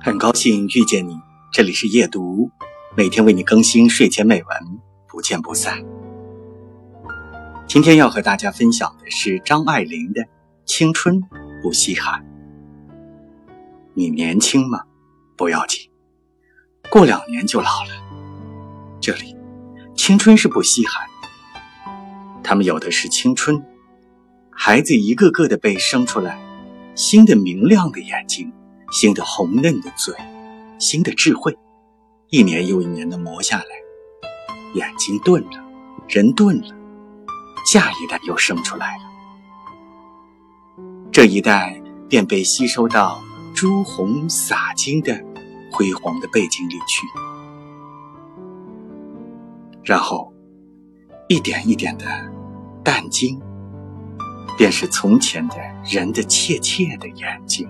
[0.00, 1.18] 很高兴遇见你，
[1.52, 2.52] 这里是夜读，
[2.96, 4.78] 每天为你更新睡前美文，
[5.08, 5.84] 不见不散。
[7.66, 10.22] 今天要和大家分享的是张爱玲的
[10.64, 11.20] 《青春
[11.60, 12.20] 不稀罕》。
[13.94, 14.82] 你年轻吗？
[15.36, 15.90] 不要紧，
[16.88, 17.90] 过两年就老了。
[19.00, 19.36] 这里，
[19.96, 21.08] 青春是不稀罕，
[22.44, 23.60] 他们有的是青春，
[24.48, 26.38] 孩子一个个的被生出来，
[26.94, 28.52] 新的明亮的眼睛。
[28.90, 30.14] 新的红嫩的嘴，
[30.78, 31.56] 新的智慧，
[32.30, 33.64] 一年又一年的磨下来，
[34.74, 35.62] 眼睛钝了，
[36.08, 36.74] 人钝了，
[37.66, 39.02] 下一代又生出来了，
[41.12, 43.22] 这一代便被吸收到
[43.54, 45.22] 朱红洒金的
[45.70, 47.06] 辉煌的背景里去，
[49.84, 50.32] 然后
[51.28, 52.06] 一点一点的
[52.82, 53.38] 淡金，
[54.56, 57.68] 便是从前的人的怯怯的眼睛。